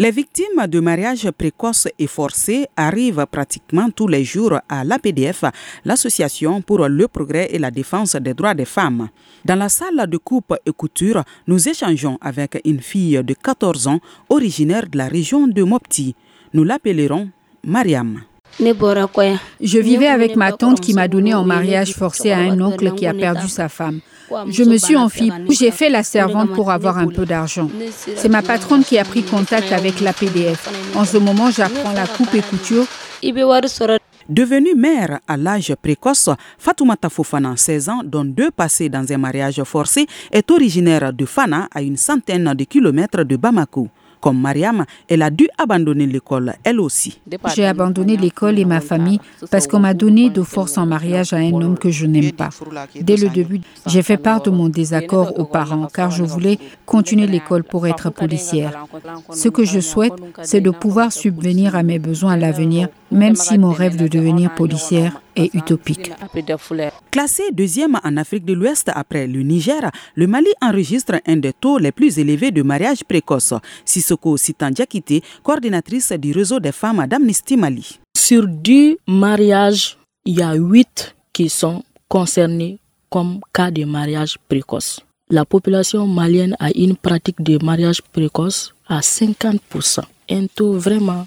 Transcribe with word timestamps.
Les 0.00 0.12
victimes 0.12 0.68
de 0.68 0.78
mariage 0.78 1.28
précoce 1.32 1.88
et 1.98 2.06
forcé 2.06 2.68
arrivent 2.76 3.26
pratiquement 3.28 3.90
tous 3.90 4.06
les 4.06 4.22
jours 4.22 4.60
à 4.68 4.84
l'APDF, 4.84 5.42
l'Association 5.84 6.62
pour 6.62 6.86
le 6.86 7.08
progrès 7.08 7.48
et 7.50 7.58
la 7.58 7.72
défense 7.72 8.14
des 8.14 8.32
droits 8.32 8.54
des 8.54 8.64
femmes. 8.64 9.08
Dans 9.44 9.56
la 9.56 9.68
salle 9.68 10.06
de 10.08 10.16
coupe 10.16 10.54
et 10.64 10.70
couture, 10.70 11.24
nous 11.48 11.68
échangeons 11.68 12.16
avec 12.20 12.60
une 12.64 12.80
fille 12.80 13.20
de 13.24 13.34
14 13.34 13.88
ans 13.88 13.98
originaire 14.28 14.86
de 14.88 14.98
la 14.98 15.08
région 15.08 15.48
de 15.48 15.64
Mopti. 15.64 16.14
Nous 16.54 16.62
l'appellerons 16.62 17.30
Mariam. 17.64 18.22
Je 18.60 19.78
vivais 19.78 20.08
avec 20.08 20.36
ma 20.36 20.52
tante 20.52 20.80
qui 20.80 20.94
m'a 20.94 21.08
donné 21.08 21.34
en 21.34 21.44
mariage 21.44 21.94
forcé 21.94 22.32
à 22.32 22.38
un 22.38 22.60
oncle 22.60 22.92
qui 22.94 23.06
a 23.06 23.14
perdu 23.14 23.48
sa 23.48 23.68
femme. 23.68 24.00
Je 24.48 24.64
me 24.64 24.76
suis 24.76 24.96
enfuie. 24.96 25.30
J'ai 25.50 25.70
fait 25.70 25.88
la 25.88 26.02
servante 26.02 26.52
pour 26.52 26.70
avoir 26.70 26.98
un 26.98 27.08
peu 27.08 27.24
d'argent. 27.24 27.70
C'est 28.16 28.28
ma 28.28 28.42
patronne 28.42 28.84
qui 28.84 28.98
a 28.98 29.04
pris 29.04 29.22
contact 29.22 29.72
avec 29.72 30.00
la 30.00 30.12
PDF. 30.12 30.68
En 30.94 31.04
ce 31.04 31.18
moment, 31.18 31.50
j'apprends 31.50 31.92
la 31.92 32.06
coupe 32.06 32.34
et 32.34 32.42
couture. 32.42 32.86
Devenue 34.28 34.74
mère 34.74 35.20
à 35.26 35.38
l'âge 35.38 35.74
précoce, 35.80 36.28
Fatoumata 36.58 37.08
Fofana, 37.08 37.56
16 37.56 37.88
ans, 37.88 38.00
dont 38.04 38.26
deux 38.26 38.50
passés 38.50 38.90
dans 38.90 39.10
un 39.10 39.16
mariage 39.16 39.62
forcé, 39.64 40.06
est 40.30 40.50
originaire 40.50 41.14
de 41.14 41.24
Fana, 41.24 41.66
à 41.74 41.80
une 41.80 41.96
centaine 41.96 42.52
de 42.52 42.64
kilomètres 42.64 43.24
de 43.24 43.36
Bamako. 43.36 43.88
Comme 44.20 44.40
Mariam, 44.40 44.84
elle 45.08 45.22
a 45.22 45.30
dû 45.30 45.48
abandonner 45.58 46.06
l'école, 46.06 46.54
elle 46.64 46.80
aussi. 46.80 47.20
J'ai 47.54 47.66
abandonné 47.66 48.16
l'école 48.16 48.58
et 48.58 48.64
ma 48.64 48.80
famille 48.80 49.20
parce 49.50 49.66
qu'on 49.66 49.78
m'a 49.78 49.94
donné 49.94 50.30
de 50.30 50.42
force 50.42 50.76
en 50.76 50.86
mariage 50.86 51.32
à 51.32 51.36
un 51.36 51.52
homme 51.52 51.78
que 51.78 51.90
je 51.90 52.06
n'aime 52.06 52.32
pas. 52.32 52.50
Dès 53.00 53.16
le 53.16 53.28
début, 53.28 53.60
j'ai 53.86 54.02
fait 54.02 54.16
part 54.16 54.42
de 54.42 54.50
mon 54.50 54.68
désaccord 54.68 55.38
aux 55.38 55.44
parents 55.44 55.88
car 55.92 56.10
je 56.10 56.24
voulais 56.24 56.58
continuer 56.86 57.26
l'école 57.26 57.64
pour 57.64 57.86
être 57.86 58.10
policière. 58.10 58.86
Ce 59.30 59.48
que 59.48 59.64
je 59.64 59.80
souhaite, 59.80 60.14
c'est 60.42 60.60
de 60.60 60.70
pouvoir 60.70 61.12
subvenir 61.12 61.76
à 61.76 61.82
mes 61.82 61.98
besoins 61.98 62.32
à 62.32 62.36
l'avenir, 62.36 62.88
même 63.10 63.36
si 63.36 63.58
mon 63.58 63.70
rêve 63.70 63.96
de 63.96 64.08
devenir 64.08 64.54
policière 64.54 65.20
est 65.38 65.54
utopique. 65.54 66.10
Classé 67.10 67.44
deuxième 67.52 67.98
en 68.04 68.16
Afrique 68.16 68.44
de 68.44 68.52
l'Ouest 68.52 68.90
après 68.94 69.26
le 69.26 69.42
Niger, 69.42 69.90
le 70.14 70.26
Mali 70.26 70.48
enregistre 70.60 71.20
un 71.26 71.36
des 71.36 71.52
taux 71.52 71.78
les 71.78 71.92
plus 71.92 72.18
élevés 72.18 72.50
de 72.50 72.62
mariage 72.62 73.04
précoce. 73.04 73.54
Sissoko 73.84 74.36
Sitandiakite, 74.36 75.22
coordinatrice 75.42 76.12
du 76.12 76.32
réseau 76.32 76.60
des 76.60 76.72
femmes 76.72 77.06
d'Amnesty 77.06 77.56
Mali. 77.56 77.98
Sur 78.16 78.46
10 78.46 78.98
mariages, 79.06 79.96
il 80.24 80.38
y 80.38 80.42
a 80.42 80.54
8 80.54 81.14
qui 81.32 81.48
sont 81.48 81.82
concernés 82.08 82.78
comme 83.10 83.40
cas 83.52 83.70
de 83.70 83.84
mariage 83.84 84.36
précoce. 84.48 85.00
La 85.30 85.44
population 85.44 86.06
malienne 86.06 86.56
a 86.58 86.70
une 86.74 86.96
pratique 86.96 87.42
de 87.42 87.62
mariage 87.64 88.02
précoce 88.02 88.74
à 88.88 89.00
50%. 89.00 90.00
Un 90.30 90.46
taux 90.46 90.72
vraiment 90.74 91.26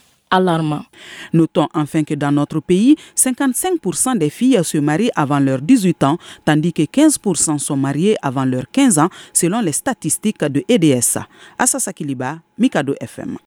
Notons 1.33 1.67
enfin 1.73 2.03
que 2.03 2.13
dans 2.13 2.31
notre 2.31 2.59
pays, 2.59 2.95
55% 3.15 4.17
des 4.17 4.29
filles 4.29 4.59
se 4.63 4.77
marient 4.77 5.11
avant 5.15 5.39
leurs 5.39 5.61
18 5.61 6.03
ans, 6.03 6.17
tandis 6.45 6.73
que 6.73 6.83
15% 6.83 7.57
sont 7.57 7.77
mariées 7.77 8.15
avant 8.21 8.45
leurs 8.45 8.69
15 8.71 8.99
ans, 8.99 9.09
selon 9.33 9.61
les 9.61 9.71
statistiques 9.73 10.43
de 10.43 10.63
EDS. 10.67 11.19
Assasa 11.57 11.93
Kiliba, 11.93 12.39
Mikado 12.57 12.95
FM. 12.99 13.37